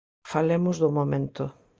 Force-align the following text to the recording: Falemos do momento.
Falemos 0.31 0.75
do 0.83 0.89
momento. 0.97 1.43